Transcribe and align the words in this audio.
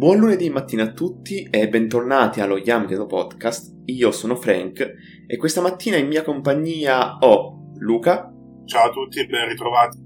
Buon 0.00 0.16
lunedì 0.16 0.48
mattina 0.48 0.84
a 0.84 0.92
tutti 0.92 1.46
e 1.50 1.68
bentornati 1.68 2.40
allo 2.40 2.56
Yamgedo 2.56 3.04
Podcast. 3.04 3.82
Io 3.84 4.10
sono 4.12 4.34
Frank 4.34 4.94
e 5.26 5.36
questa 5.36 5.60
mattina 5.60 5.98
in 5.98 6.06
mia 6.06 6.22
compagnia 6.22 7.18
ho 7.18 7.74
Luca. 7.80 8.32
Ciao 8.64 8.88
a 8.88 8.90
tutti 8.92 9.20
e 9.20 9.26
ben 9.26 9.46
ritrovati. 9.46 9.98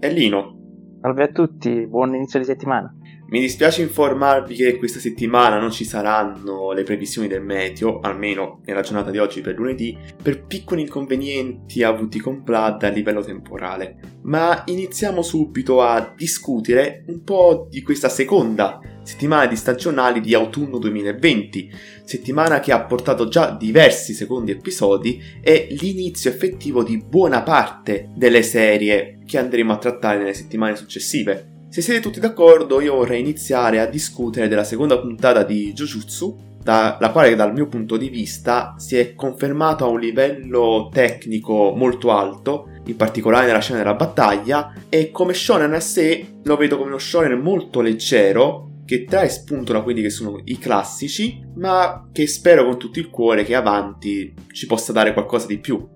E 0.00 0.10
Lino. 0.10 0.98
Salve 1.00 1.22
a 1.22 1.28
tutti, 1.28 1.86
buon 1.86 2.14
inizio 2.14 2.38
di 2.38 2.44
settimana. 2.44 2.94
Mi 3.30 3.40
dispiace 3.40 3.80
informarvi 3.80 4.54
che 4.54 4.76
questa 4.76 4.98
settimana 4.98 5.58
non 5.58 5.70
ci 5.70 5.84
saranno 5.84 6.72
le 6.72 6.82
previsioni 6.82 7.26
del 7.26 7.42
meteo, 7.42 8.00
almeno 8.00 8.60
nella 8.66 8.82
giornata 8.82 9.10
di 9.10 9.16
oggi 9.16 9.40
per 9.40 9.56
lunedì, 9.56 9.96
per 10.22 10.44
piccoli 10.44 10.82
inconvenienti 10.82 11.82
avuti 11.82 12.20
con 12.20 12.42
Vlad 12.44 12.82
a 12.82 12.88
livello 12.88 13.22
temporale. 13.22 13.98
Ma 14.24 14.62
iniziamo 14.66 15.22
subito 15.22 15.80
a 15.80 16.12
discutere 16.14 17.04
un 17.06 17.22
po' 17.22 17.66
di 17.70 17.80
questa 17.80 18.10
seconda 18.10 18.78
settimana 19.08 19.46
di 19.46 19.56
stagionali 19.56 20.20
di 20.20 20.34
autunno 20.34 20.76
2020, 20.76 21.72
settimana 22.04 22.60
che 22.60 22.72
ha 22.72 22.84
portato 22.84 23.26
già 23.26 23.56
diversi 23.58 24.12
secondi 24.12 24.50
episodi 24.50 25.18
e 25.40 25.68
l'inizio 25.80 26.28
effettivo 26.28 26.82
di 26.82 26.98
buona 26.98 27.42
parte 27.42 28.10
delle 28.14 28.42
serie 28.42 29.20
che 29.24 29.38
andremo 29.38 29.72
a 29.72 29.78
trattare 29.78 30.18
nelle 30.18 30.34
settimane 30.34 30.76
successive. 30.76 31.64
Se 31.70 31.80
siete 31.80 32.00
tutti 32.00 32.20
d'accordo, 32.20 32.82
io 32.82 32.96
vorrei 32.96 33.20
iniziare 33.20 33.80
a 33.80 33.86
discutere 33.86 34.46
della 34.46 34.62
seconda 34.62 34.98
puntata 34.98 35.42
di 35.42 35.72
Jujutsu, 35.72 36.46
la 36.64 37.10
quale 37.10 37.34
dal 37.34 37.54
mio 37.54 37.66
punto 37.66 37.96
di 37.96 38.10
vista 38.10 38.74
si 38.76 38.98
è 38.98 39.14
confermato 39.14 39.86
a 39.86 39.88
un 39.88 40.00
livello 40.00 40.90
tecnico 40.92 41.72
molto 41.74 42.12
alto, 42.12 42.68
in 42.84 42.96
particolare 42.96 43.46
nella 43.46 43.60
scena 43.60 43.78
della 43.78 43.94
battaglia, 43.94 44.74
e 44.90 45.10
come 45.10 45.32
shonen 45.32 45.72
a 45.72 45.80
sé 45.80 46.40
lo 46.42 46.56
vedo 46.56 46.76
come 46.76 46.90
uno 46.90 46.98
shonen 46.98 47.40
molto 47.40 47.80
leggero, 47.80 48.67
che 48.88 49.04
trae 49.04 49.28
spunto 49.28 49.74
da 49.74 49.82
quelli 49.82 50.00
che 50.00 50.08
sono 50.08 50.40
i 50.44 50.56
classici, 50.56 51.44
ma 51.56 52.08
che 52.10 52.26
spero 52.26 52.64
con 52.64 52.78
tutto 52.78 52.98
il 52.98 53.10
cuore 53.10 53.44
che 53.44 53.54
avanti 53.54 54.32
ci 54.50 54.64
possa 54.64 54.92
dare 54.92 55.12
qualcosa 55.12 55.46
di 55.46 55.58
più. 55.58 55.86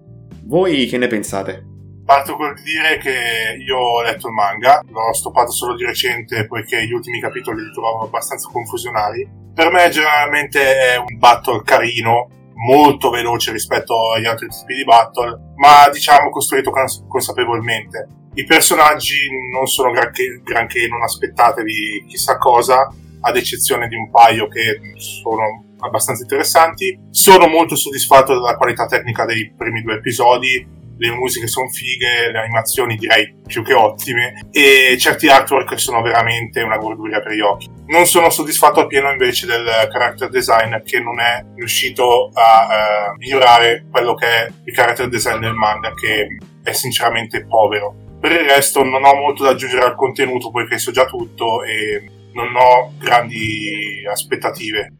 Voi 0.42 0.84
che 0.84 0.98
ne 0.98 1.06
pensate? 1.06 1.64
Parto 2.04 2.36
col 2.36 2.54
dire 2.62 2.98
che 2.98 3.56
io 3.64 3.78
ho 3.78 4.02
letto 4.02 4.28
il 4.28 4.34
manga, 4.34 4.82
l'ho 4.86 5.14
stoppato 5.14 5.52
solo 5.52 5.74
di 5.74 5.86
recente 5.86 6.46
poiché 6.46 6.84
gli 6.84 6.92
ultimi 6.92 7.18
capitoli 7.18 7.62
li 7.62 7.72
trovavo 7.72 8.04
abbastanza 8.04 8.50
confusionali. 8.52 9.26
Per 9.54 9.70
me 9.70 9.88
generalmente 9.88 10.60
è 10.60 10.96
un 10.98 11.16
battle 11.16 11.62
carino, 11.64 12.28
molto 12.66 13.10
veloce 13.10 13.52
rispetto 13.52 14.12
agli 14.12 14.26
altri 14.26 14.48
tipi 14.48 14.74
di 14.74 14.84
battle, 14.84 15.52
ma 15.56 15.88
diciamo 15.90 16.30
costruito 16.30 16.70
cons- 16.70 17.04
consapevolmente. 17.08 18.08
I 18.34 18.44
personaggi 18.44 19.28
non 19.52 19.66
sono 19.66 19.90
granché, 19.90 20.40
granché, 20.42 20.86
non 20.88 21.02
aspettatevi 21.02 22.06
chissà 22.08 22.38
cosa, 22.38 22.88
ad 23.20 23.36
eccezione 23.36 23.88
di 23.88 23.94
un 23.94 24.10
paio 24.10 24.48
che 24.48 24.80
sono 24.96 25.64
abbastanza 25.80 26.22
interessanti. 26.22 26.98
Sono 27.10 27.46
molto 27.46 27.76
soddisfatto 27.76 28.34
della 28.34 28.56
qualità 28.56 28.86
tecnica 28.86 29.24
dei 29.24 29.52
primi 29.56 29.82
due 29.82 29.94
episodi, 29.94 30.66
le 30.96 31.10
musiche 31.10 31.46
sono 31.46 31.68
fighe, 31.68 32.30
le 32.30 32.38
animazioni 32.38 32.96
direi 32.96 33.34
più 33.46 33.62
che 33.62 33.74
ottime 33.74 34.46
e 34.50 34.96
certi 34.98 35.28
artwork 35.28 35.78
sono 35.78 36.00
veramente 36.02 36.62
una 36.62 36.76
gorduria 36.76 37.20
per 37.20 37.32
gli 37.32 37.40
occhi. 37.40 37.70
Non 37.86 38.06
sono 38.06 38.30
soddisfatto 38.30 38.80
appieno 38.80 39.10
invece 39.10 39.46
del 39.46 39.64
character 39.90 40.28
design 40.28 40.76
che 40.84 41.00
non 41.00 41.20
è 41.20 41.44
riuscito 41.54 42.30
a 42.32 42.66
uh, 42.66 43.16
migliorare 43.18 43.86
quello 43.90 44.14
che 44.14 44.26
è 44.26 44.50
il 44.64 44.74
character 44.74 45.08
design 45.08 45.40
del 45.40 45.54
manga 45.54 45.92
che 45.94 46.26
è 46.62 46.72
sinceramente 46.72 47.44
povero. 47.44 47.94
Per 48.20 48.30
il 48.30 48.48
resto 48.48 48.84
non 48.84 49.04
ho 49.04 49.14
molto 49.14 49.42
da 49.42 49.50
aggiungere 49.50 49.84
al 49.84 49.96
contenuto 49.96 50.50
poiché 50.50 50.78
so 50.78 50.92
già 50.92 51.06
tutto 51.06 51.64
e 51.64 52.04
non 52.32 52.54
ho 52.54 52.92
grandi 52.98 54.04
aspettative. 54.10 54.94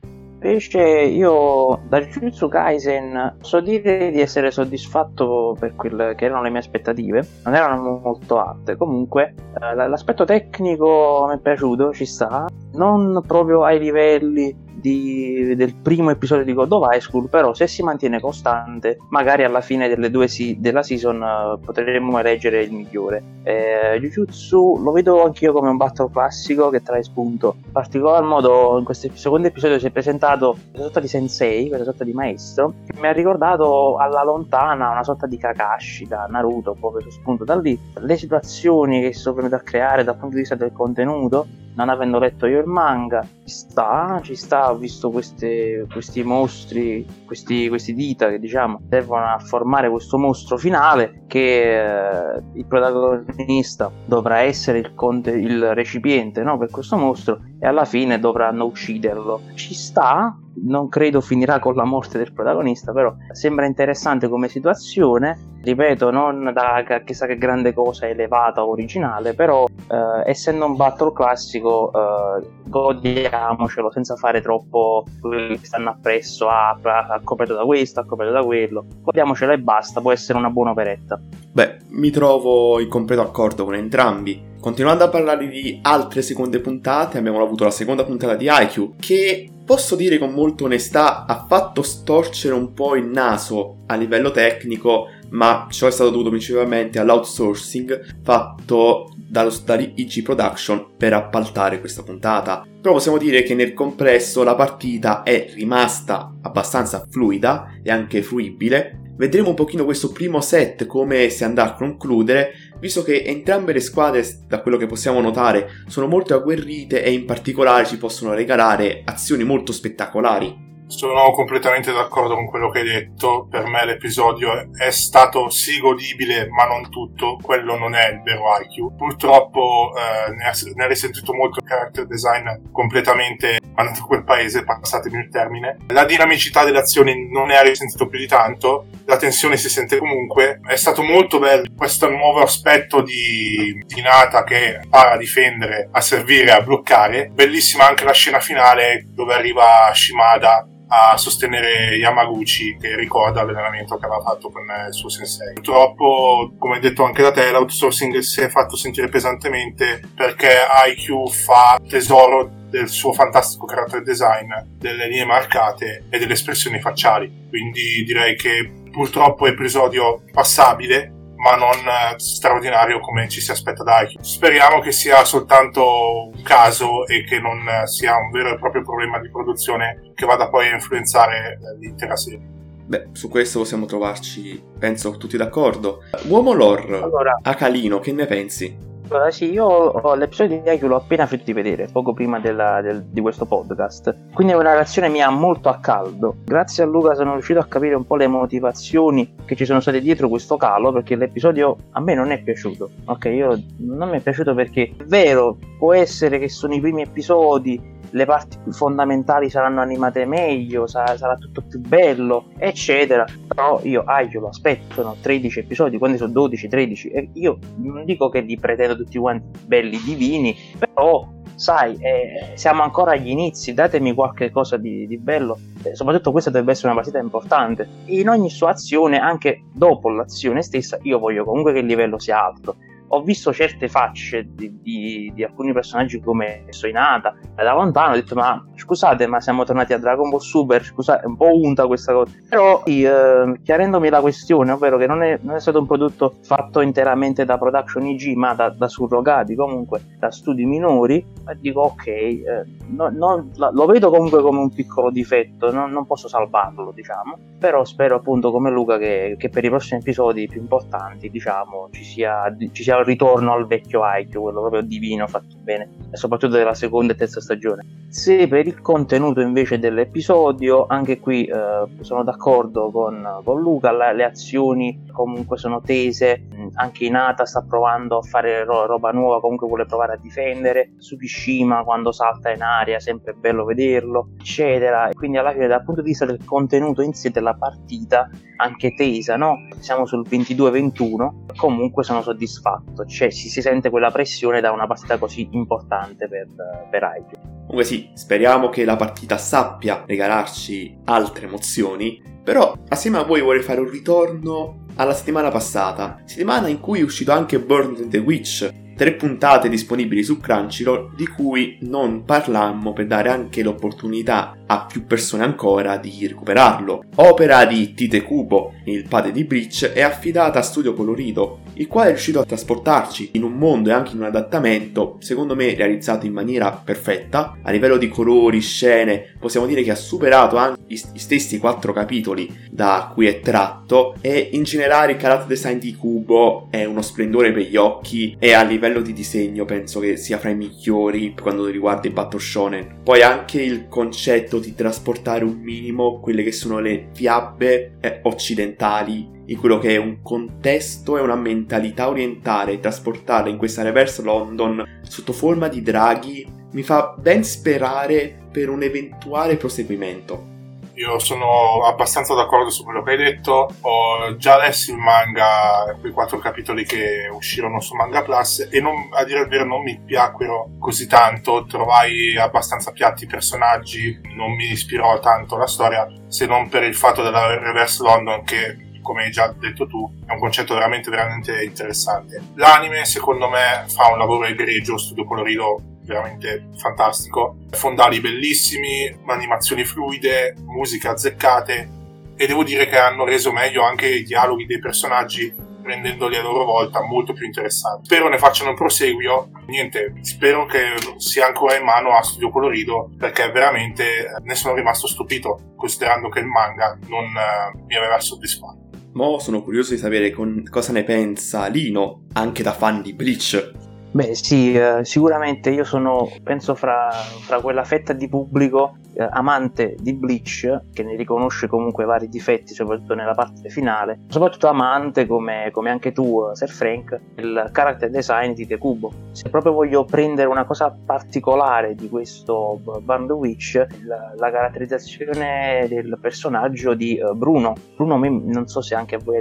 Invece 0.44 0.80
io 0.80 1.82
da 1.86 2.00
Jujutsu 2.00 2.48
Kaisen 2.48 3.36
so 3.40 3.60
dire 3.60 4.10
di 4.10 4.20
essere 4.20 4.50
soddisfatto 4.50 5.56
per 5.58 5.76
quelle 5.76 6.16
che 6.16 6.24
erano 6.24 6.42
le 6.42 6.50
mie 6.50 6.58
aspettative, 6.58 7.24
non 7.44 7.54
erano 7.54 8.00
molto 8.02 8.40
alte, 8.40 8.76
comunque 8.76 9.34
eh, 9.60 9.74
l'aspetto 9.74 10.24
tecnico 10.24 11.26
mi 11.28 11.36
è 11.36 11.38
piaciuto, 11.38 11.92
ci 11.92 12.06
sta, 12.06 12.48
non 12.74 13.22
proprio 13.26 13.64
ai 13.64 13.78
livelli 13.78 14.70
di, 14.82 15.54
del 15.54 15.74
primo 15.76 16.10
episodio 16.10 16.44
di 16.44 16.52
God 16.52 16.72
of 16.72 16.92
High 16.92 17.00
School, 17.00 17.28
però 17.28 17.54
se 17.54 17.68
si 17.68 17.82
mantiene 17.82 18.20
costante, 18.20 18.98
magari 19.10 19.44
alla 19.44 19.60
fine 19.60 19.88
delle 19.88 20.10
due 20.10 20.26
si, 20.26 20.56
della 20.58 20.82
season 20.82 21.22
uh, 21.22 21.60
potremmo 21.60 22.18
eleggere 22.18 22.62
il 22.62 22.72
migliore. 22.72 23.22
Eh, 23.44 23.98
Jujutsu 24.00 24.80
lo 24.82 24.90
vedo 24.92 25.22
anch'io 25.24 25.52
come 25.52 25.68
un 25.68 25.76
battle 25.76 26.10
classico 26.10 26.68
che 26.68 26.82
trae 26.82 27.02
spunto. 27.02 27.54
In 27.64 27.72
particolar 27.72 28.22
modo 28.24 28.76
in 28.78 28.84
questo 28.84 29.08
secondo 29.14 29.46
episodio 29.46 29.78
si 29.78 29.86
è 29.86 29.90
presentato 29.90 30.56
una 30.72 30.82
sorta 30.82 31.00
di 31.00 31.08
sensei, 31.08 31.68
una 31.68 31.84
sorta 31.84 32.02
di 32.02 32.12
maestro, 32.12 32.74
che 32.86 32.98
mi 33.00 33.06
ha 33.06 33.12
ricordato 33.12 33.96
alla 33.96 34.24
lontana 34.24 34.90
una 34.90 35.04
sorta 35.04 35.26
di 35.26 35.36
Kakashi 35.36 36.08
da 36.08 36.26
Naruto, 36.28 36.72
proprio 36.72 37.02
preso 37.02 37.10
spunto 37.10 37.44
da 37.44 37.56
lì. 37.56 37.78
Le 37.94 38.16
situazioni 38.16 39.00
che 39.00 39.12
sono 39.12 39.36
venute 39.36 39.54
a 39.54 39.60
creare 39.60 40.02
dal 40.02 40.16
punto 40.16 40.34
di 40.34 40.40
vista 40.40 40.56
del 40.56 40.72
contenuto 40.72 41.46
non 41.74 41.88
avendo 41.88 42.18
letto 42.18 42.46
io 42.46 42.60
il 42.60 42.66
manga, 42.66 43.26
ci 43.44 43.48
sta, 43.48 44.20
ci 44.22 44.34
sta, 44.34 44.70
ho 44.70 44.76
visto 44.76 45.10
queste, 45.10 45.86
questi 45.90 46.22
mostri, 46.22 47.06
questi, 47.24 47.68
questi, 47.68 47.94
dita 47.94 48.28
che 48.28 48.38
diciamo 48.38 48.80
servono 48.88 49.26
a 49.26 49.38
formare 49.38 49.88
questo 49.90 50.18
mostro 50.18 50.56
finale 50.56 51.22
che 51.26 52.34
eh, 52.34 52.42
il 52.54 52.66
protagonista 52.66 53.90
dovrà 54.04 54.40
essere 54.40 54.78
il, 54.78 54.94
conte, 54.94 55.30
il 55.30 55.74
recipiente 55.74 56.42
no, 56.42 56.58
per 56.58 56.70
questo 56.70 56.96
mostro 56.96 57.40
e 57.62 57.66
alla 57.68 57.84
fine 57.84 58.18
dovranno 58.18 58.64
ucciderlo. 58.64 59.42
Ci 59.54 59.72
sta, 59.72 60.36
non 60.64 60.88
credo 60.88 61.20
finirà 61.20 61.60
con 61.60 61.76
la 61.76 61.84
morte 61.84 62.18
del 62.18 62.32
protagonista, 62.32 62.90
però 62.90 63.14
sembra 63.30 63.66
interessante 63.66 64.28
come 64.28 64.48
situazione. 64.48 65.50
Ripeto, 65.62 66.10
non 66.10 66.50
da 66.52 66.82
chissà 67.04 67.26
che 67.26 67.38
grande 67.38 67.72
cosa 67.72 68.08
elevata 68.08 68.64
o 68.64 68.70
originale, 68.70 69.34
però 69.34 69.64
eh, 69.64 70.28
essendo 70.28 70.66
un 70.66 70.74
battle 70.74 71.12
classico, 71.12 71.92
eh, 71.92 72.44
godiamocelo 72.66 73.92
senza 73.92 74.16
fare 74.16 74.40
troppo 74.40 75.04
quelli 75.20 75.56
che 75.56 75.66
stanno 75.66 75.90
appresso. 75.90 76.48
Ah, 76.48 76.76
coperto 77.22 77.54
da 77.54 77.62
questo, 77.62 78.00
ha 78.00 78.04
coperto 78.04 78.32
da 78.32 78.42
quello. 78.42 78.84
Godiamocelo 79.02 79.52
e 79.52 79.58
basta, 79.60 80.00
può 80.00 80.10
essere 80.10 80.36
una 80.36 80.50
buona 80.50 80.72
operetta. 80.72 81.20
Beh, 81.52 81.76
mi 81.90 82.10
trovo 82.10 82.80
in 82.80 82.88
completo 82.88 83.20
accordo 83.20 83.64
con 83.64 83.76
entrambi. 83.76 84.50
Continuando 84.62 85.02
a 85.02 85.08
parlare 85.08 85.48
di 85.48 85.80
altre 85.82 86.22
seconde 86.22 86.60
puntate, 86.60 87.18
abbiamo 87.18 87.42
avuto 87.42 87.64
la 87.64 87.72
seconda 87.72 88.04
puntata 88.04 88.36
di 88.36 88.46
IQ, 88.48 88.94
che 88.96 89.50
posso 89.64 89.96
dire 89.96 90.18
con 90.18 90.30
molta 90.30 90.62
onestà 90.62 91.24
ha 91.26 91.46
fatto 91.48 91.82
storcere 91.82 92.54
un 92.54 92.72
po' 92.72 92.94
il 92.94 93.06
naso 93.06 93.78
a 93.86 93.96
livello 93.96 94.30
tecnico, 94.30 95.08
ma 95.30 95.66
ciò 95.68 95.88
è 95.88 95.90
stato 95.90 96.10
dovuto 96.10 96.28
principalmente 96.28 97.00
all'outsourcing 97.00 98.20
fatto 98.22 99.11
dallo 99.32 99.48
Stari 99.48 99.94
IG 99.96 100.22
Production 100.22 100.94
per 100.94 101.14
appaltare 101.14 101.80
questa 101.80 102.02
puntata. 102.02 102.66
Però 102.82 102.92
possiamo 102.92 103.16
dire 103.16 103.42
che 103.42 103.54
nel 103.54 103.72
complesso 103.72 104.42
la 104.42 104.54
partita 104.54 105.22
è 105.22 105.46
rimasta 105.54 106.34
abbastanza 106.42 107.06
fluida 107.08 107.78
e 107.82 107.90
anche 107.90 108.20
fruibile, 108.22 108.98
Vedremo 109.14 109.50
un 109.50 109.54
pochino 109.54 109.84
questo 109.84 110.10
primo 110.10 110.40
set 110.40 110.86
come 110.86 111.28
si 111.28 111.44
andrà 111.44 111.64
a 111.64 111.74
concludere, 111.74 112.54
visto 112.80 113.02
che 113.02 113.22
entrambe 113.22 113.74
le 113.74 113.80
squadre, 113.80 114.26
da 114.48 114.62
quello 114.62 114.78
che 114.78 114.86
possiamo 114.86 115.20
notare, 115.20 115.84
sono 115.86 116.08
molto 116.08 116.34
agguerrite 116.34 117.04
e 117.04 117.12
in 117.12 117.26
particolare 117.26 117.86
ci 117.86 117.98
possono 117.98 118.32
regalare 118.32 119.02
azioni 119.04 119.44
molto 119.44 119.70
spettacolari. 119.70 120.61
Sono 120.92 121.30
completamente 121.32 121.90
d'accordo 121.90 122.34
con 122.34 122.46
quello 122.46 122.68
che 122.68 122.80
hai 122.80 122.84
detto. 122.84 123.48
Per 123.50 123.64
me 123.64 123.86
l'episodio 123.86 124.68
è 124.76 124.90
stato 124.90 125.48
sì 125.48 125.80
godibile, 125.80 126.48
ma 126.48 126.66
non 126.66 126.90
tutto. 126.90 127.38
Quello 127.40 127.78
non 127.78 127.94
è 127.94 128.10
il 128.10 128.20
vero 128.22 128.44
IQ. 128.60 128.94
Purtroppo 128.94 129.94
eh, 129.96 130.32
ne, 130.32 130.44
ha, 130.44 130.52
ne 130.74 130.86
risentito 130.86 131.32
molto 131.32 131.60
il 131.60 131.66
character 131.66 132.06
design 132.06 132.46
completamente 132.70 133.58
mandato 133.74 134.02
a 134.02 134.06
quel 134.06 134.22
paese, 134.22 134.64
passatemi 134.64 135.16
il 135.16 135.30
termine. 135.30 135.78
La 135.88 136.04
dinamicità 136.04 136.62
delle 136.62 136.80
azioni 136.80 137.26
non 137.30 137.46
ne 137.46 137.56
ha 137.56 137.62
risentito 137.62 138.06
più 138.06 138.18
di 138.18 138.28
tanto. 138.28 138.84
La 139.06 139.16
tensione 139.16 139.56
si 139.56 139.70
sente 139.70 139.96
comunque. 139.96 140.60
È 140.62 140.76
stato 140.76 141.02
molto 141.02 141.38
bello 141.38 141.64
questo 141.74 142.10
nuovo 142.10 142.42
aspetto 142.42 143.00
di, 143.00 143.82
di 143.86 144.00
Nata 144.02 144.44
che 144.44 144.78
impara 144.84 145.12
a 145.12 145.16
difendere, 145.16 145.88
a 145.90 146.02
servire, 146.02 146.52
a 146.52 146.60
bloccare. 146.60 147.30
Bellissima 147.32 147.88
anche 147.88 148.04
la 148.04 148.12
scena 148.12 148.40
finale 148.40 149.06
dove 149.08 149.32
arriva 149.32 149.90
Shimada 149.94 150.66
a 150.94 151.16
sostenere 151.16 151.96
Yamaguchi 151.96 152.76
che 152.78 152.94
ricorda 152.96 153.42
l'allenamento 153.42 153.96
che 153.96 154.04
aveva 154.04 154.20
fatto 154.20 154.50
con 154.50 154.64
il 154.64 154.92
suo 154.92 155.08
sensei. 155.08 155.54
Purtroppo, 155.54 156.52
come 156.58 156.80
detto 156.80 157.04
anche 157.04 157.22
da 157.22 157.30
te, 157.30 157.50
l'outsourcing 157.50 158.18
si 158.18 158.42
è 158.42 158.48
fatto 158.50 158.76
sentire 158.76 159.08
pesantemente 159.08 160.02
perché 160.14 160.50
IQ 160.88 161.30
fa 161.30 161.80
tesoro 161.88 162.50
del 162.68 162.88
suo 162.88 163.12
fantastico 163.12 163.64
character 163.64 164.02
design, 164.02 164.50
delle 164.76 165.08
linee 165.08 165.24
marcate 165.24 166.04
e 166.10 166.18
delle 166.18 166.34
espressioni 166.34 166.78
facciali. 166.78 167.46
Quindi 167.48 168.04
direi 168.04 168.36
che 168.36 168.70
purtroppo 168.90 169.46
è 169.46 169.50
episodio 169.50 170.22
passabile, 170.30 171.20
ma 171.42 171.56
non 171.56 171.74
eh, 171.74 172.18
straordinario 172.18 173.00
come 173.00 173.28
ci 173.28 173.40
si 173.40 173.50
aspetta 173.50 173.82
da 173.82 173.96
Haikyuu. 173.96 174.22
Speriamo 174.22 174.80
che 174.80 174.92
sia 174.92 175.24
soltanto 175.24 176.28
un 176.28 176.42
caso 176.42 177.06
e 177.06 177.24
che 177.24 177.40
non 177.40 177.66
eh, 177.68 177.86
sia 177.88 178.16
un 178.16 178.30
vero 178.30 178.54
e 178.54 178.58
proprio 178.58 178.82
problema 178.82 179.18
di 179.18 179.28
produzione 179.28 180.12
che 180.14 180.24
vada 180.24 180.48
poi 180.48 180.68
a 180.68 180.74
influenzare 180.74 181.58
eh, 181.60 181.78
l'intera 181.80 182.16
serie. 182.16 182.48
Beh, 182.84 183.08
su 183.12 183.28
questo 183.28 183.58
possiamo 183.60 183.86
trovarci, 183.86 184.62
penso, 184.78 185.16
tutti 185.16 185.36
d'accordo. 185.36 186.02
Uomo 186.24 186.52
lore, 186.52 186.84
allora, 187.00 187.38
Acalino, 187.42 187.98
che 187.98 188.12
ne 188.12 188.26
pensi? 188.26 188.90
Allora, 189.12 189.30
sì, 189.30 189.52
io 189.52 189.66
ho 189.66 190.14
l'episodio 190.14 190.62
di 190.62 190.66
Haikyuu 190.70 190.88
l'ho 190.88 190.96
appena 190.96 191.26
finito 191.26 191.44
di 191.44 191.52
vedere, 191.52 191.86
poco 191.92 192.14
prima 192.14 192.40
della, 192.40 192.80
del, 192.80 193.04
di 193.04 193.20
questo 193.20 193.44
podcast. 193.44 194.32
Quindi 194.32 194.54
è 194.54 194.56
una 194.56 194.72
reazione 194.72 195.10
mia 195.10 195.28
molto 195.28 195.68
a 195.68 195.80
caldo. 195.80 196.36
Grazie 196.42 196.84
a 196.84 196.86
Luca 196.86 197.14
sono 197.14 197.34
riuscito 197.34 197.58
a 197.58 197.66
capire 197.66 197.94
un 197.94 198.06
po' 198.06 198.16
le 198.16 198.26
motivazioni 198.26 199.34
che 199.44 199.54
ci 199.54 199.66
sono 199.66 199.80
state 199.80 200.00
dietro 200.00 200.30
questo 200.30 200.56
calo, 200.56 200.92
perché 200.92 201.14
l'episodio 201.14 201.76
a 201.90 202.00
me 202.00 202.14
non 202.14 202.30
è 202.30 202.40
piaciuto. 202.40 202.88
Ok, 203.04 203.26
io 203.26 203.62
non 203.80 204.08
mi 204.08 204.16
è 204.16 204.20
piaciuto 204.20 204.54
perché 204.54 204.94
è 204.96 205.04
vero, 205.04 205.58
può 205.78 205.92
essere 205.92 206.38
che 206.38 206.48
sono 206.48 206.72
i 206.72 206.80
primi 206.80 207.02
episodi, 207.02 207.91
le 208.12 208.24
parti 208.26 208.58
fondamentali 208.70 209.48
saranno 209.50 209.80
animate 209.80 210.24
meglio, 210.26 210.86
sarà, 210.86 211.16
sarà 211.16 211.36
tutto 211.36 211.62
più 211.62 211.80
bello, 211.80 212.46
eccetera. 212.58 213.24
Però 213.46 213.80
io 213.82 214.02
Aio 214.04 214.40
lo 214.40 214.48
aspetto, 214.48 214.94
sono 214.94 215.16
13 215.20 215.60
episodi, 215.60 215.98
quando 215.98 216.16
sono 216.16 216.32
12, 216.32 216.68
13, 216.68 217.08
e 217.08 217.30
io 217.34 217.58
non 217.76 218.04
dico 218.04 218.28
che 218.28 218.40
li 218.40 218.58
pretendo 218.58 218.96
tutti 218.96 219.18
quanti 219.18 219.58
belli 219.64 219.98
divini, 219.98 220.54
però 220.78 221.26
sai, 221.54 221.96
eh, 222.00 222.52
siamo 222.54 222.82
ancora 222.82 223.12
agli 223.12 223.30
inizi, 223.30 223.72
datemi 223.72 224.12
qualche 224.14 224.50
cosa 224.50 224.76
di, 224.76 225.06
di 225.06 225.18
bello. 225.18 225.58
Eh, 225.82 225.94
soprattutto 225.94 226.32
questa 226.32 226.50
dovrebbe 226.50 226.72
essere 226.72 226.88
una 226.88 226.96
partita 226.96 227.18
importante. 227.18 227.88
In 228.06 228.28
ogni 228.28 228.50
sua 228.50 228.70
azione, 228.70 229.18
anche 229.18 229.64
dopo 229.72 230.10
l'azione 230.10 230.62
stessa, 230.62 230.98
io 231.02 231.18
voglio 231.18 231.44
comunque 231.44 231.72
che 231.72 231.78
il 231.78 231.86
livello 231.86 232.18
sia 232.18 232.44
alto 232.44 232.76
ho 233.14 233.22
visto 233.22 233.52
certe 233.52 233.88
facce 233.88 234.48
di, 234.54 234.80
di, 234.80 235.32
di 235.34 235.44
alcuni 235.44 235.72
personaggi 235.72 236.20
come 236.20 236.64
Soinata 236.70 237.34
da 237.54 237.74
lontano 237.74 238.12
ho 238.12 238.14
detto 238.14 238.34
ma 238.34 238.64
scusate 238.74 239.26
ma 239.26 239.40
siamo 239.40 239.64
tornati 239.64 239.92
a 239.92 239.98
Dragon 239.98 240.30
Ball 240.30 240.40
Super 240.40 240.82
scusate 240.82 241.24
è 241.24 241.26
un 241.26 241.36
po' 241.36 241.54
unta 241.54 241.86
questa 241.86 242.12
cosa. 242.12 242.32
Però 242.48 242.82
eh, 242.84 243.60
chiarendomi 243.62 244.08
la 244.08 244.20
questione 244.20 244.72
ovvero 244.72 244.96
che 244.96 245.06
non 245.06 245.22
è, 245.22 245.38
non 245.42 245.56
è, 245.56 245.60
stato 245.60 245.78
un 245.78 245.86
prodotto 245.86 246.34
fatto 246.42 246.80
interamente 246.80 247.44
da 247.44 247.58
production 247.58 248.06
IG 248.06 248.34
ma 248.34 248.54
da, 248.54 248.70
da 248.70 248.88
surrogati 248.88 249.54
comunque 249.54 250.16
da 250.18 250.30
studi 250.30 250.64
minori 250.64 251.24
dico 251.60 251.80
ok 251.80 252.06
eh, 252.06 252.42
no, 252.88 253.10
no, 253.10 253.50
lo 253.54 253.86
vedo 253.86 254.10
comunque 254.10 254.40
come 254.40 254.60
un 254.60 254.72
piccolo 254.72 255.10
difetto 255.10 255.70
non, 255.70 255.90
non, 255.90 256.06
posso 256.06 256.28
salvarlo 256.28 256.92
diciamo. 256.94 257.38
Però 257.58 257.84
spero 257.84 258.16
appunto 258.16 258.50
come 258.50 258.70
Luca 258.70 258.96
che, 258.96 259.36
che 259.38 259.50
per 259.50 259.64
i 259.64 259.68
prossimi 259.68 260.00
episodi 260.00 260.46
più 260.46 260.60
importanti 260.60 261.28
diciamo 261.28 261.88
ci 261.92 262.04
sia, 262.04 262.54
ci 262.72 262.82
sia 262.82 262.96
il 263.02 263.06
ritorno 263.06 263.52
al 263.52 263.66
vecchio 263.66 264.02
Haikyuu, 264.02 264.42
quello 264.42 264.60
proprio 264.60 264.82
divino, 264.82 265.26
fatto 265.26 265.56
bene, 265.60 265.90
e 266.10 266.16
soprattutto 266.16 266.56
della 266.56 266.74
seconda 266.74 267.12
e 267.12 267.16
terza 267.16 267.40
stagione. 267.40 267.84
Se 268.08 268.48
per 268.48 268.66
il 268.66 268.80
contenuto 268.80 269.40
invece 269.40 269.78
dell'episodio, 269.78 270.86
anche 270.86 271.18
qui 271.18 271.44
eh, 271.44 271.86
sono 272.00 272.22
d'accordo 272.24 272.90
con, 272.90 273.40
con 273.44 273.60
Luca, 273.60 273.90
la, 273.90 274.12
le 274.12 274.24
azioni 274.24 275.02
comunque 275.12 275.58
sono 275.58 275.80
tese, 275.80 276.48
anche 276.74 277.04
Inata 277.04 277.44
sta 277.44 277.62
provando 277.62 278.18
a 278.18 278.22
fare 278.22 278.64
ro- 278.64 278.86
roba 278.86 279.10
nuova, 279.10 279.40
comunque 279.40 279.66
vuole 279.66 279.86
provare 279.86 280.14
a 280.14 280.16
difendere, 280.16 280.94
Tsukishima 280.98 281.84
quando 281.84 282.12
salta 282.12 282.50
in 282.50 282.62
aria, 282.62 282.98
sempre 282.98 283.34
bello 283.34 283.64
vederlo, 283.64 284.30
eccetera. 284.38 285.08
E 285.08 285.14
quindi 285.14 285.38
alla 285.38 285.52
fine 285.52 285.66
dal 285.66 285.84
punto 285.84 286.00
di 286.00 286.08
vista 286.08 286.24
del 286.24 286.44
contenuto 286.44 287.02
in 287.02 287.12
sé 287.12 287.30
della 287.30 287.54
partita, 287.54 288.28
anche 288.56 288.94
tesa, 288.94 289.36
no? 289.36 289.68
Siamo 289.78 290.06
sul 290.06 290.26
22-21, 290.28 291.56
comunque 291.56 292.04
sono 292.04 292.22
soddisfatto, 292.22 292.91
cioè 293.06 293.30
si, 293.30 293.48
si 293.48 293.60
sente 293.60 293.90
quella 293.90 294.10
pressione 294.10 294.60
da 294.60 294.72
una 294.72 294.86
partita 294.86 295.18
così 295.18 295.48
importante 295.52 296.28
per, 296.28 296.46
per 296.90 297.02
Haikyuu. 297.02 297.40
Comunque 297.66 297.84
sì, 297.84 298.10
speriamo 298.14 298.68
che 298.68 298.84
la 298.84 298.96
partita 298.96 299.38
sappia 299.38 300.04
regalarci 300.06 300.98
altre 301.04 301.46
emozioni, 301.46 302.22
però 302.42 302.74
assieme 302.88 303.18
a 303.18 303.24
voi 303.24 303.40
vorrei 303.40 303.62
fare 303.62 303.80
un 303.80 303.88
ritorno 303.88 304.84
alla 304.96 305.14
settimana 305.14 305.50
passata, 305.50 306.20
settimana 306.24 306.68
in 306.68 306.80
cui 306.80 307.00
è 307.00 307.04
uscito 307.04 307.32
anche 307.32 307.60
Burn 307.60 308.08
the 308.08 308.18
Witch, 308.18 308.68
tre 308.94 309.14
puntate 309.14 309.68
disponibili 309.68 310.22
su 310.22 310.38
Crunchyroll 310.38 311.14
di 311.14 311.26
cui 311.26 311.78
non 311.82 312.24
parlammo 312.24 312.92
per 312.92 313.06
dare 313.06 313.30
anche 313.30 313.62
l'opportunità 313.62 314.56
a 314.72 314.86
più 314.86 315.04
persone 315.04 315.44
ancora 315.44 315.98
di 315.98 316.26
recuperarlo. 316.26 317.04
Opera 317.16 317.66
di 317.66 317.92
Tite 317.92 318.22
Kubo, 318.22 318.72
il 318.84 319.06
padre 319.06 319.30
di 319.30 319.44
Bleach, 319.44 319.92
è 319.92 320.00
affidata 320.00 320.58
a 320.58 320.62
Studio 320.62 320.94
Colorito, 320.94 321.60
il 321.74 321.86
quale 321.86 322.08
è 322.08 322.12
riuscito 322.12 322.40
a 322.40 322.44
trasportarci 322.44 323.30
in 323.32 323.42
un 323.42 323.52
mondo 323.52 323.90
e 323.90 323.92
anche 323.92 324.12
in 324.12 324.20
un 324.20 324.24
adattamento, 324.24 325.16
secondo 325.20 325.54
me 325.54 325.74
realizzato 325.74 326.24
in 326.24 326.32
maniera 326.32 326.70
perfetta, 326.70 327.58
a 327.62 327.70
livello 327.70 327.98
di 327.98 328.08
colori, 328.08 328.60
scene, 328.60 329.34
possiamo 329.38 329.66
dire 329.66 329.82
che 329.82 329.90
ha 329.90 329.96
superato 329.96 330.56
anche 330.56 330.80
gli 330.86 330.96
stessi 330.96 331.58
quattro 331.58 331.92
capitoli 331.92 332.48
da 332.70 333.10
cui 333.12 333.26
è 333.26 333.40
tratto 333.40 334.14
e 334.20 334.50
in 334.52 334.62
generale 334.62 335.12
il 335.12 335.18
character 335.18 335.46
design 335.46 335.78
di 335.78 335.94
Kubo 335.94 336.68
è 336.70 336.84
uno 336.84 337.02
splendore 337.02 337.52
per 337.52 337.62
gli 337.62 337.76
occhi 337.76 338.36
e 338.38 338.52
a 338.52 338.62
livello 338.62 339.00
di 339.00 339.12
disegno 339.12 339.64
penso 339.64 340.00
che 340.00 340.16
sia 340.16 340.38
fra 340.38 340.50
i 340.50 340.56
migliori 340.56 341.30
per 341.30 341.42
quanto 341.42 341.66
riguarda 341.66 342.08
i 342.08 342.12
Battle 342.12 342.40
Shonen. 342.40 343.00
Poi 343.02 343.22
anche 343.22 343.60
il 343.60 343.88
concetto 343.88 344.58
di 344.62 344.74
trasportare 344.74 345.44
un 345.44 345.58
minimo 345.60 346.20
quelle 346.20 346.42
che 346.42 346.52
sono 346.52 346.78
le 346.78 347.08
fiabe 347.12 347.96
eh, 348.00 348.20
occidentali 348.22 349.28
in 349.46 349.58
quello 349.58 349.78
che 349.78 349.90
è 349.90 349.96
un 349.96 350.22
contesto 350.22 351.18
e 351.18 351.20
una 351.20 351.36
mentalità 351.36 352.08
orientale, 352.08 352.80
trasportarla 352.80 353.50
in 353.50 353.58
questa 353.58 353.82
reverse 353.82 354.22
London 354.22 355.00
sotto 355.02 355.32
forma 355.32 355.68
di 355.68 355.82
draghi 355.82 356.46
mi 356.72 356.82
fa 356.82 357.14
ben 357.18 357.44
sperare 357.44 358.46
per 358.50 358.70
un 358.70 358.82
eventuale 358.82 359.56
proseguimento. 359.56 360.51
Io 360.94 361.18
sono 361.18 361.84
abbastanza 361.84 362.34
d'accordo 362.34 362.70
su 362.70 362.84
quello 362.84 363.02
che 363.02 363.12
hai 363.12 363.16
detto. 363.16 363.68
Ho 363.80 364.36
già 364.36 364.58
letto 364.58 364.90
il 364.90 364.96
manga, 364.96 365.96
quei 366.00 366.12
quattro 366.12 366.38
capitoli 366.38 366.84
che 366.84 367.28
uscirono 367.32 367.80
su 367.80 367.94
Manga 367.94 368.22
Plus, 368.22 368.68
e 368.70 368.80
non, 368.80 369.08
a 369.12 369.24
dire 369.24 369.40
il 369.40 369.48
vero 369.48 369.64
non 369.64 369.82
mi 369.82 369.98
piacquero 370.04 370.70
così 370.78 371.06
tanto. 371.06 371.64
Trovai 371.66 372.36
abbastanza 372.36 372.92
piatti 372.92 373.24
i 373.24 373.28
personaggi, 373.28 374.20
non 374.34 374.52
mi 374.52 374.70
ispirò 374.70 375.18
tanto 375.20 375.56
la 375.56 375.66
storia, 375.66 376.06
se 376.28 376.46
non 376.46 376.68
per 376.68 376.82
il 376.82 376.94
fatto 376.94 377.22
della 377.22 377.58
Reverse 377.58 378.02
London 378.02 378.44
che 378.44 378.90
come 379.02 379.24
hai 379.24 379.30
già 379.30 379.52
detto 379.58 379.86
tu, 379.86 380.10
è 380.26 380.32
un 380.32 380.38
concetto 380.38 380.74
veramente, 380.74 381.10
veramente 381.10 381.62
interessante. 381.64 382.40
L'anime, 382.54 383.04
secondo 383.04 383.48
me, 383.48 383.84
fa 383.88 384.10
un 384.12 384.18
lavoro 384.18 384.46
egregio, 384.46 384.96
studio 384.96 385.24
colorido 385.24 385.82
veramente 386.12 386.68
fantastico. 386.76 387.56
Fondali 387.70 388.20
bellissimi, 388.20 389.14
animazioni 389.26 389.84
fluide, 389.84 390.54
musiche 390.66 391.08
azzeccate 391.08 392.00
e 392.36 392.46
devo 392.46 392.62
dire 392.62 392.86
che 392.86 392.98
hanno 392.98 393.24
reso 393.24 393.52
meglio 393.52 393.82
anche 393.82 394.06
i 394.08 394.22
dialoghi 394.22 394.66
dei 394.66 394.78
personaggi 394.78 395.70
rendendoli 395.82 396.36
a 396.36 396.42
loro 396.42 396.64
volta 396.64 397.02
molto 397.02 397.32
più 397.32 397.46
interessanti. 397.46 398.04
Spero 398.04 398.28
ne 398.28 398.38
facciano 398.38 398.70
un 398.70 398.76
proseguio. 398.76 399.50
Niente, 399.66 400.14
spero 400.20 400.66
che 400.66 400.94
sia 401.16 401.46
ancora 401.46 401.76
in 401.76 401.84
mano 401.84 402.16
a 402.16 402.22
Studio 402.22 402.50
Colorido 402.50 403.10
perché 403.18 403.50
veramente 403.50 404.26
ne 404.42 404.54
sono 404.54 404.74
rimasto 404.74 405.06
stupito 405.06 405.72
considerando 405.76 406.28
che 406.28 406.38
il 406.38 406.46
manga 406.46 406.96
non 407.08 407.24
uh, 407.24 407.84
mi 407.86 407.96
aveva 407.96 408.20
soddisfatto. 408.20 408.80
Mo 409.14 409.38
sono 409.40 409.62
curioso 409.62 409.92
di 409.92 409.98
sapere 409.98 410.30
con 410.30 410.62
cosa 410.70 410.92
ne 410.92 411.04
pensa 411.04 411.66
Lino, 411.66 412.22
anche 412.32 412.62
da 412.62 412.72
fan 412.72 413.02
di 413.02 413.12
Bleach. 413.12 413.81
Beh 414.14 414.34
sì, 414.34 414.74
eh, 414.74 415.06
sicuramente 415.06 415.70
io 415.70 415.84
sono, 415.84 416.28
penso, 416.42 416.74
fra, 416.74 417.10
fra, 417.10 417.60
quella 417.60 417.82
fetta 417.82 418.12
di 418.12 418.28
pubblico 418.28 418.98
eh, 419.14 419.26
amante 419.30 419.96
di 419.98 420.12
Bleach, 420.12 420.80
che 420.92 421.02
ne 421.02 421.16
riconosce 421.16 421.66
comunque 421.66 422.04
vari 422.04 422.28
difetti, 422.28 422.74
soprattutto 422.74 423.14
nella 423.14 423.32
parte 423.32 423.70
finale, 423.70 424.20
soprattutto 424.28 424.68
amante, 424.68 425.26
come, 425.26 425.70
come 425.72 425.88
anche 425.88 426.12
tu, 426.12 426.46
eh, 426.46 426.54
Sir 426.54 426.68
Frank, 426.68 427.18
il 427.36 427.70
character 427.72 428.10
design 428.10 428.52
di 428.52 428.66
The 428.66 428.76
Kubo. 428.76 429.10
Se 429.30 429.48
proprio 429.48 429.72
voglio 429.72 430.04
prendere 430.04 430.48
una 430.48 430.66
cosa 430.66 430.94
particolare 431.06 431.94
di 431.94 432.10
questo 432.10 432.80
Band 433.00 433.30
Witch, 433.30 433.86
la, 434.04 434.34
la, 434.36 434.50
caratterizzazione 434.50 435.86
del 435.88 436.18
personaggio 436.20 436.92
di 436.92 437.18
uh, 437.18 437.34
Bruno. 437.34 437.72
Bruno, 437.96 438.18
non 438.18 438.66
so 438.66 438.82
se 438.82 438.94
anche 438.94 439.14
a 439.14 439.20
voi 439.24 439.40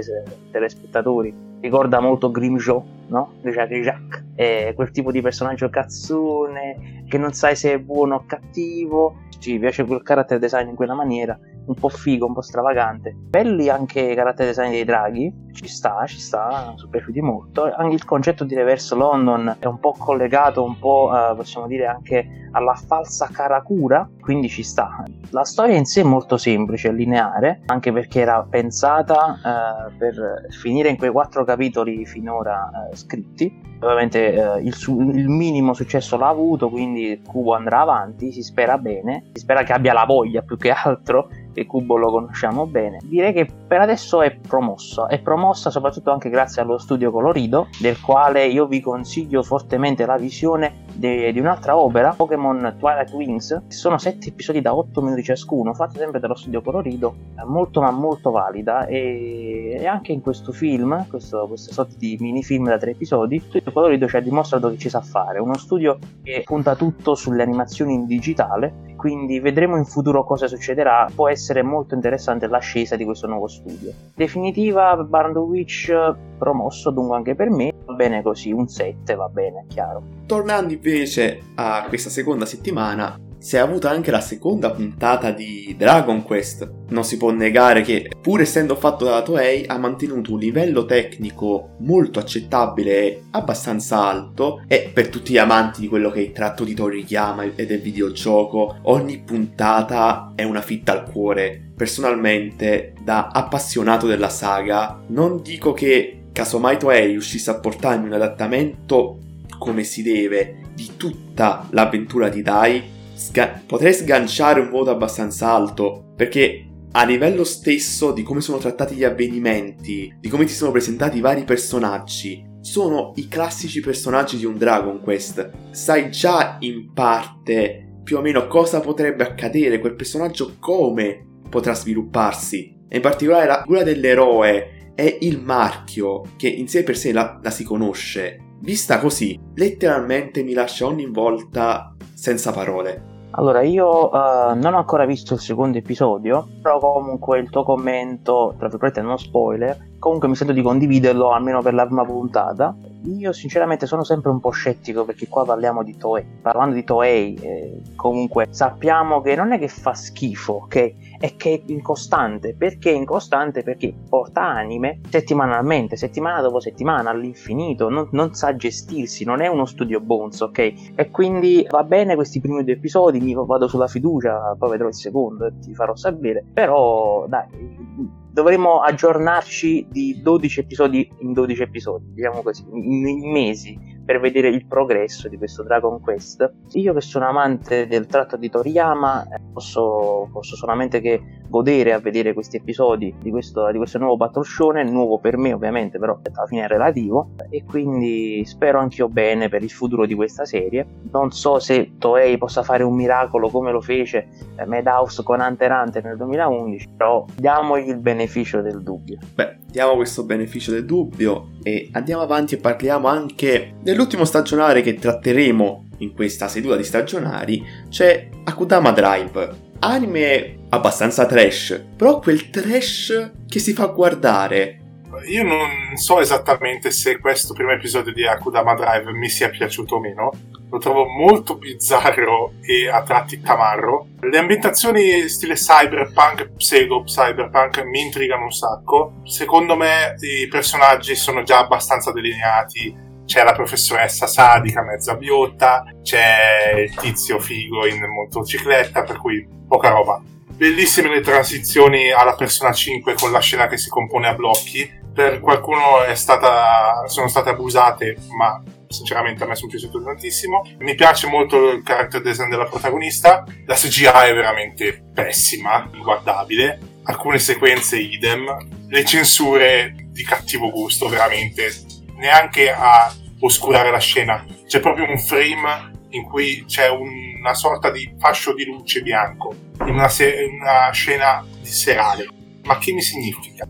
telespettatori, 0.50 1.50
ricorda 1.60 2.00
molto 2.00 2.30
Grimjaw, 2.30 2.84
no? 3.12 3.34
Jacques 3.42 3.84
Jacques. 3.84 4.24
È 4.34 4.72
quel 4.74 4.90
tipo 4.90 5.12
di 5.12 5.20
personaggio 5.20 5.68
cazzone 5.68 7.04
che 7.06 7.18
non 7.18 7.32
sai 7.32 7.54
se 7.54 7.74
è 7.74 7.78
buono 7.78 8.16
o 8.16 8.24
cattivo. 8.26 9.16
Ci 9.38 9.58
piace 9.58 9.84
quel 9.84 10.02
character 10.02 10.38
design 10.38 10.68
in 10.68 10.74
quella 10.74 10.94
maniera. 10.94 11.38
un 11.64 11.74
po' 11.74 11.88
figo, 11.88 12.26
un 12.26 12.32
po' 12.32 12.40
stravagante. 12.40 13.14
Belli 13.14 13.68
anche 13.68 14.00
i 14.00 14.14
caratteri 14.14 14.48
design 14.48 14.70
dei 14.70 14.84
draghi, 14.84 15.32
ci 15.52 15.68
sta, 15.68 16.04
ci 16.06 16.18
sta, 16.18 16.72
sono 16.76 16.90
piaciuti 16.90 17.20
molto. 17.20 17.72
Anche 17.72 17.94
il 17.94 18.04
concetto 18.04 18.44
di 18.44 18.54
Reverse 18.54 18.94
London 18.94 19.56
è 19.58 19.66
un 19.66 19.78
po' 19.78 19.94
collegato, 19.96 20.64
un 20.64 20.78
po' 20.78 21.12
eh, 21.14 21.34
possiamo 21.36 21.66
dire 21.66 21.86
anche 21.86 22.48
alla 22.52 22.74
falsa 22.74 23.28
Karakura, 23.32 24.08
quindi 24.20 24.48
ci 24.48 24.62
sta. 24.62 25.04
La 25.30 25.44
storia 25.44 25.76
in 25.76 25.84
sé 25.84 26.00
è 26.00 26.04
molto 26.04 26.36
semplice, 26.36 26.92
lineare, 26.92 27.62
anche 27.66 27.92
perché 27.92 28.20
era 28.20 28.44
pensata 28.48 29.36
eh, 29.36 29.92
per 29.96 30.46
finire 30.50 30.88
in 30.88 30.96
quei 30.96 31.10
quattro 31.10 31.44
capitoli 31.44 32.04
finora 32.04 32.88
eh, 32.90 32.96
scritti. 33.02 33.70
Ovviamente 33.80 34.32
eh, 34.32 34.62
il, 34.62 34.74
su- 34.74 35.00
il, 35.00 35.28
minimo 35.28 35.74
successo 35.74 36.16
l'ha 36.16 36.28
avuto, 36.28 36.68
quindi 36.68 37.20
Kubo 37.26 37.54
andrà 37.54 37.80
avanti, 37.80 38.30
si 38.30 38.42
spera 38.42 38.78
bene, 38.78 39.24
si 39.32 39.40
spera 39.40 39.64
che 39.64 39.72
abbia 39.72 39.92
la 39.92 40.04
voglia 40.04 40.42
più 40.42 40.56
che 40.56 40.70
altro 40.70 41.28
che 41.52 41.66
Kubo 41.66 41.96
lo 41.96 42.10
conosciamo 42.10 42.66
bene. 42.66 42.98
Direi 43.02 43.32
che 43.32 43.46
per 43.66 43.80
adesso 43.80 44.22
è 44.22 44.36
promossa, 44.36 45.06
è 45.08 45.20
promossa 45.20 45.70
soprattutto 45.70 46.12
anche 46.12 46.30
grazie 46.30 46.62
allo 46.62 46.78
studio 46.78 47.10
colorido, 47.10 47.68
del 47.80 48.00
quale 48.00 48.46
io 48.46 48.66
vi 48.66 48.80
consiglio 48.80 49.42
fortemente 49.42 50.06
la 50.06 50.16
visione 50.16 50.81
di, 50.94 51.38
un'altra 51.38 51.76
opera, 51.76 52.14
Pokémon 52.16 52.76
Twilight 52.78 53.12
Wings. 53.12 53.66
Sono 53.68 53.98
sette 53.98 54.28
episodi 54.28 54.60
da 54.60 54.74
8 54.74 55.00
minuti 55.02 55.22
ciascuno, 55.22 55.74
fatti 55.74 55.98
sempre 55.98 56.20
dallo 56.20 56.34
studio 56.34 56.62
colorido, 56.62 57.14
molto 57.46 57.80
ma 57.80 57.90
molto 57.90 58.30
valida 58.30 58.86
e, 58.86 59.76
e 59.78 59.86
anche 59.86 60.12
in 60.12 60.20
questo 60.20 60.52
film, 60.52 61.06
questo, 61.08 61.46
questa 61.46 61.72
sorta 61.72 61.94
di 61.98 62.16
mini 62.20 62.42
film 62.42 62.68
da 62.68 62.78
tre 62.78 62.92
episodi, 62.92 63.38
lo 63.38 63.44
studio 63.48 63.72
colorido 63.72 64.08
ci 64.08 64.16
ha 64.16 64.20
dimostrato 64.20 64.70
che 64.70 64.78
ci 64.78 64.88
sa 64.88 65.00
fare, 65.00 65.40
uno 65.40 65.56
studio 65.56 65.98
che 66.22 66.42
punta 66.44 66.76
tutto 66.76 67.14
sulle 67.14 67.42
animazioni 67.42 67.94
in 67.94 68.06
digitale 68.06 68.90
quindi 69.02 69.40
vedremo 69.40 69.76
in 69.76 69.84
futuro 69.84 70.22
cosa 70.22 70.46
succederà. 70.46 71.08
Può 71.12 71.28
essere 71.28 71.64
molto 71.64 71.96
interessante 71.96 72.46
l'ascesa 72.46 72.94
di 72.94 73.04
questo 73.04 73.26
nuovo 73.26 73.48
studio. 73.48 73.90
Definitiva 74.14 74.94
Barn 75.02 75.36
Witch 75.36 75.92
promosso 76.38 76.92
dunque 76.92 77.16
anche 77.16 77.34
per 77.34 77.50
me. 77.50 77.71
Bene 77.94 78.22
così, 78.22 78.52
un 78.52 78.68
7 78.68 79.14
va 79.14 79.28
bene, 79.28 79.64
chiaro. 79.68 80.02
Tornando 80.26 80.72
invece 80.72 81.40
a 81.54 81.84
questa 81.88 82.10
seconda 82.10 82.46
settimana, 82.46 83.18
si 83.42 83.56
è 83.56 83.58
avuta 83.58 83.90
anche 83.90 84.12
la 84.12 84.20
seconda 84.20 84.70
puntata 84.70 85.32
di 85.32 85.74
Dragon 85.76 86.22
Quest. 86.22 86.70
Non 86.90 87.02
si 87.02 87.16
può 87.16 87.32
negare 87.32 87.82
che, 87.82 88.08
pur 88.20 88.40
essendo 88.40 88.76
fatto 88.76 89.04
dalla 89.04 89.22
Toei, 89.22 89.64
ha 89.66 89.78
mantenuto 89.78 90.34
un 90.34 90.38
livello 90.38 90.84
tecnico 90.84 91.70
molto 91.80 92.20
accettabile 92.20 93.02
e 93.02 93.22
abbastanza 93.32 93.98
alto. 93.98 94.62
E 94.68 94.92
per 94.94 95.08
tutti 95.08 95.32
gli 95.32 95.38
amanti 95.38 95.80
di 95.80 95.88
quello 95.88 96.10
che 96.10 96.20
è 96.20 96.22
il 96.22 96.30
tratto 96.30 96.62
di 96.62 96.72
Toriyama 96.72 97.42
e 97.56 97.66
del 97.66 97.80
videogioco, 97.80 98.76
ogni 98.82 99.18
puntata 99.18 100.32
è 100.36 100.44
una 100.44 100.60
fitta 100.60 100.92
al 100.92 101.10
cuore. 101.10 101.72
Personalmente, 101.76 102.94
da 103.02 103.26
appassionato 103.26 104.06
della 104.06 104.28
saga, 104.28 105.02
non 105.08 105.42
dico 105.42 105.72
che 105.72 106.21
casomai 106.32 106.78
Toei 106.78 107.08
riuscisse 107.08 107.50
a 107.50 107.58
portarmi 107.60 108.06
un 108.06 108.14
adattamento 108.14 109.18
come 109.58 109.84
si 109.84 110.02
deve 110.02 110.70
di 110.74 110.92
tutta 110.96 111.68
l'avventura 111.70 112.28
di 112.28 112.42
Dai, 112.42 112.82
sga- 113.14 113.62
potrei 113.64 113.92
sganciare 113.92 114.60
un 114.60 114.70
voto 114.70 114.90
abbastanza 114.90 115.50
alto 115.50 116.12
perché 116.16 116.66
a 116.92 117.04
livello 117.04 117.44
stesso 117.44 118.12
di 118.12 118.22
come 118.22 118.40
sono 118.40 118.58
trattati 118.58 118.94
gli 118.94 119.04
avvenimenti, 119.04 120.14
di 120.20 120.28
come 120.28 120.44
ti 120.44 120.52
sono 120.52 120.72
presentati 120.72 121.18
i 121.18 121.22
vari 121.22 121.44
personaggi, 121.44 122.44
sono 122.60 123.12
i 123.16 123.28
classici 123.28 123.80
personaggi 123.80 124.36
di 124.36 124.44
un 124.44 124.58
Dragon 124.58 125.00
Quest. 125.00 125.50
Sai 125.70 126.10
già 126.10 126.56
in 126.60 126.92
parte 126.92 128.00
più 128.04 128.18
o 128.18 128.20
meno 128.20 128.46
cosa 128.46 128.80
potrebbe 128.80 129.24
accadere, 129.24 129.78
quel 129.78 129.94
personaggio 129.94 130.56
come 130.58 131.40
potrà 131.48 131.74
svilupparsi. 131.74 132.80
E 132.88 132.96
in 132.96 133.02
particolare 133.02 133.46
la 133.46 133.62
figura 133.62 133.82
dell'eroe 133.82 134.81
è 134.94 135.18
il 135.20 135.40
marchio 135.40 136.22
che 136.36 136.48
in 136.48 136.68
sé 136.68 136.82
per 136.82 136.96
sé 136.96 137.12
la, 137.12 137.38
la 137.42 137.50
si 137.50 137.64
conosce. 137.64 138.56
Vista 138.60 138.98
così, 138.98 139.38
letteralmente 139.54 140.42
mi 140.42 140.52
lascia 140.52 140.86
ogni 140.86 141.06
volta 141.06 141.96
senza 142.14 142.52
parole. 142.52 143.10
Allora, 143.34 143.62
io 143.62 144.10
uh, 144.10 144.54
non 144.54 144.74
ho 144.74 144.78
ancora 144.78 145.06
visto 145.06 145.34
il 145.34 145.40
secondo 145.40 145.78
episodio, 145.78 146.46
però 146.60 146.78
comunque 146.78 147.38
il 147.38 147.48
tuo 147.48 147.62
commento, 147.62 148.54
tra 148.58 148.68
virgolette 148.68 149.00
non 149.00 149.18
spoiler, 149.18 149.94
comunque 149.98 150.28
mi 150.28 150.36
sento 150.36 150.52
di 150.52 150.60
condividerlo 150.60 151.32
almeno 151.32 151.62
per 151.62 151.72
la 151.72 151.86
prima 151.86 152.04
puntata. 152.04 152.76
Io 153.04 153.32
sinceramente 153.32 153.86
sono 153.86 154.04
sempre 154.04 154.30
un 154.30 154.38
po' 154.38 154.50
scettico 154.50 155.04
perché 155.04 155.26
qua 155.26 155.44
parliamo 155.44 155.82
di 155.82 155.96
Toei. 155.96 156.24
Parlando 156.40 156.74
di 156.76 156.84
Toei, 156.84 157.34
eh, 157.34 157.82
comunque 157.96 158.46
sappiamo 158.50 159.20
che 159.20 159.34
non 159.34 159.52
è 159.52 159.58
che 159.58 159.66
fa 159.66 159.92
schifo, 159.92 160.52
ok? 160.64 161.18
È 161.18 161.36
che 161.36 161.54
è 161.54 161.72
incostante. 161.72 162.54
Perché 162.54 162.92
è 162.92 162.94
incostante? 162.94 163.64
Perché 163.64 163.92
porta 164.08 164.42
anime 164.42 165.00
settimanalmente, 165.08 165.96
settimana 165.96 166.40
dopo 166.40 166.60
settimana, 166.60 167.10
all'infinito, 167.10 167.88
non, 167.88 168.08
non 168.12 168.34
sa 168.34 168.54
gestirsi, 168.54 169.24
non 169.24 169.40
è 169.40 169.48
uno 169.48 169.66
studio 169.66 170.00
Bones, 170.00 170.40
ok? 170.40 170.58
E 170.94 171.10
quindi 171.10 171.66
va 171.68 171.82
bene 171.82 172.14
questi 172.14 172.40
primi 172.40 172.62
due 172.62 172.74
episodi, 172.74 173.18
mi 173.20 173.34
vado 173.34 173.66
sulla 173.66 173.88
fiducia, 173.88 174.54
poi 174.56 174.70
vedrò 174.70 174.86
il 174.86 174.94
secondo 174.94 175.46
e 175.46 175.58
ti 175.58 175.74
farò 175.74 175.96
sapere. 175.96 176.44
Però 176.52 177.26
dai, 177.26 178.20
dovremmo 178.32 178.80
aggiornarci 178.80 179.86
di 179.90 180.20
12 180.22 180.60
episodi 180.60 181.10
in 181.20 181.32
12 181.32 181.62
episodi, 181.62 182.12
diciamo 182.14 182.42
così, 182.42 182.64
in, 182.72 183.06
in 183.06 183.30
mesi 183.30 183.91
per 184.04 184.20
vedere 184.20 184.48
il 184.48 184.66
progresso 184.66 185.28
di 185.28 185.36
questo 185.36 185.62
Dragon 185.62 186.00
Quest. 186.00 186.52
Io 186.72 186.92
che 186.92 187.00
sono 187.00 187.26
amante 187.26 187.86
del 187.86 188.06
tratto 188.06 188.36
di 188.36 188.50
Toriyama 188.50 189.24
eh, 189.24 189.40
posso, 189.52 190.28
posso 190.32 190.56
solamente 190.56 191.00
che 191.00 191.40
godere 191.48 191.92
a 191.92 191.98
vedere 191.98 192.32
questi 192.32 192.56
episodi 192.56 193.14
di 193.20 193.30
questo, 193.30 193.70
di 193.70 193.76
questo 193.76 193.98
nuovo 193.98 194.16
Battle 194.16 194.42
Shonen, 194.42 194.90
nuovo 194.90 195.18
per 195.18 195.36
me 195.36 195.52
ovviamente, 195.52 195.98
però 195.98 196.18
alla 196.22 196.46
fine 196.46 196.64
è 196.64 196.66
relativo, 196.66 197.32
e 197.50 197.62
quindi 197.64 198.42
spero 198.46 198.78
anch'io 198.78 199.08
bene 199.08 199.50
per 199.50 199.62
il 199.62 199.70
futuro 199.70 200.06
di 200.06 200.14
questa 200.14 200.46
serie. 200.46 200.86
Non 201.10 201.30
so 201.30 201.58
se 201.58 201.92
Toei 201.98 202.38
possa 202.38 202.62
fare 202.62 202.82
un 202.82 202.94
miracolo 202.94 203.50
come 203.50 203.70
lo 203.70 203.82
fece 203.82 204.28
eh, 204.56 204.64
Madhouse 204.64 205.22
con 205.22 205.40
Hunter 205.40 205.70
Hunter 205.70 206.04
nel 206.04 206.16
2011, 206.16 206.88
però 206.96 207.24
diamogli 207.36 207.88
il 207.88 207.98
beneficio 207.98 208.62
del 208.62 208.82
dubbio. 208.82 209.18
Beh, 209.34 209.58
diamo 209.72 209.96
questo 209.96 210.24
beneficio 210.24 210.70
del 210.70 210.84
dubbio 210.84 211.52
e 211.62 211.88
andiamo 211.92 212.22
avanti 212.22 212.54
e 212.54 212.58
parliamo 212.58 213.08
anche 213.08 213.72
dell'ultimo 213.80 214.24
stagionale 214.24 214.82
che 214.82 214.94
tratteremo 214.94 215.88
in 215.98 216.12
questa 216.12 216.46
seduta 216.46 216.76
di 216.76 216.84
stagionali, 216.84 217.64
c'è 217.88 218.28
Akudama 218.44 218.92
Drive 218.92 219.70
anime 219.82 220.58
abbastanza 220.68 221.26
trash, 221.26 221.80
però 221.96 222.18
quel 222.20 222.50
trash 222.50 223.32
che 223.48 223.58
si 223.58 223.72
fa 223.72 223.86
guardare. 223.86 224.78
Io 225.26 225.42
non 225.44 225.96
so 225.96 226.20
esattamente 226.20 226.90
se 226.90 227.18
questo 227.18 227.54
primo 227.54 227.72
episodio 227.72 228.12
di 228.12 228.26
Akudama 228.26 228.74
Drive 228.74 229.12
mi 229.12 229.28
sia 229.28 229.48
piaciuto 229.50 229.96
o 229.96 230.00
meno. 230.00 230.30
Lo 230.70 230.78
trovo 230.78 231.06
molto 231.06 231.56
bizzarro 231.56 232.54
e 232.62 232.88
a 232.88 233.02
tratti 233.02 233.40
tamarro. 233.40 234.08
Le 234.20 234.38
ambientazioni 234.38 235.28
stile 235.28 235.54
cyberpunk, 235.54 236.54
pseudo 236.56 237.02
cyberpunk 237.04 237.82
mi 237.84 238.00
intrigano 238.00 238.44
un 238.44 238.52
sacco. 238.52 239.20
Secondo 239.24 239.76
me 239.76 240.14
i 240.20 240.48
personaggi 240.48 241.14
sono 241.14 241.42
già 241.42 241.58
abbastanza 241.58 242.12
delineati 242.12 243.10
c'è 243.24 243.44
la 243.44 243.52
professoressa 243.52 244.26
sadica 244.26 244.82
mezza 244.82 245.14
biotta, 245.14 245.84
c'è 246.02 246.74
il 246.76 246.94
tizio 246.96 247.38
figo 247.38 247.86
in 247.86 248.04
motocicletta, 248.04 249.04
per 249.04 249.16
cui 249.16 249.46
poca 249.66 249.88
roba. 249.88 250.20
Bellissime 250.54 251.08
le 251.08 251.22
transizioni 251.22 252.12
alla 252.12 252.34
persona 252.34 252.72
5 252.72 253.14
con 253.14 253.32
la 253.32 253.40
scena 253.40 253.66
che 253.68 253.78
si 253.78 253.88
compone 253.88 254.28
a 254.28 254.34
blocchi. 254.34 255.00
Per 255.14 255.40
qualcuno 255.40 256.02
stata, 256.14 257.06
sono 257.06 257.28
state 257.28 257.50
abusate, 257.50 258.16
ma 258.36 258.62
sinceramente 258.88 259.42
a 259.42 259.46
me 259.46 259.54
sono 259.54 259.70
piaciute 259.70 260.02
tantissimo. 260.02 260.62
Mi 260.78 260.94
piace 260.94 261.26
molto 261.26 261.70
il 261.70 261.82
character 261.82 262.20
design 262.20 262.48
della 262.48 262.64
protagonista. 262.66 263.44
La 263.66 263.74
CGI 263.74 264.04
è 264.04 264.34
veramente 264.34 265.04
pessima, 265.12 265.88
inguardabile. 265.92 266.78
Alcune 267.04 267.38
sequenze 267.38 267.98
idem. 267.98 268.86
Le 268.88 269.04
censure 269.04 269.94
di 270.08 270.22
cattivo 270.22 270.70
gusto, 270.70 271.08
veramente. 271.08 271.70
Neanche 272.16 272.72
a 272.72 273.12
oscurare 273.40 273.90
la 273.90 273.98
scena. 273.98 274.44
C'è 274.66 274.80
proprio 274.80 275.08
un 275.08 275.18
frame 275.18 275.90
in 276.10 276.24
cui 276.24 276.64
c'è 276.66 276.88
una 276.88 277.54
sorta 277.54 277.90
di 277.90 278.14
fascio 278.18 278.54
di 278.54 278.64
luce 278.64 279.02
bianco 279.02 279.54
in 279.86 279.94
una, 279.94 280.08
se- 280.08 280.48
una 280.50 280.90
scena 280.92 281.44
di 281.60 281.68
serale. 281.68 282.28
Ma 282.62 282.78
che 282.78 282.92
mi 282.92 283.02
significa? 283.02 283.66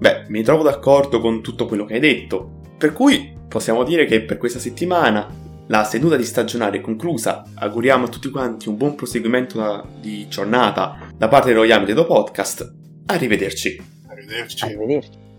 Beh, 0.00 0.24
mi 0.28 0.42
trovo 0.42 0.62
d'accordo 0.62 1.20
con 1.20 1.42
tutto 1.42 1.66
quello 1.66 1.84
che 1.84 1.94
hai 1.94 2.00
detto. 2.00 2.62
Per 2.78 2.94
cui 2.94 3.36
possiamo 3.46 3.84
dire 3.84 4.06
che 4.06 4.22
per 4.22 4.38
questa 4.38 4.58
settimana 4.58 5.28
la 5.66 5.84
seduta 5.84 6.16
di 6.16 6.24
stagionale 6.24 6.78
è 6.78 6.80
conclusa. 6.80 7.44
Auguriamo 7.54 8.06
a 8.06 8.08
tutti 8.08 8.30
quanti 8.30 8.70
un 8.70 8.78
buon 8.78 8.94
proseguimento 8.94 9.86
di 10.00 10.26
giornata 10.26 11.12
da 11.14 11.28
parte 11.28 11.48
dello 11.50 11.64
Yamitedo 11.64 12.06
Podcast. 12.06 12.72
Arrivederci. 13.04 13.78
Arrivederci. 14.08 14.64
Arrivederci. 14.64 15.29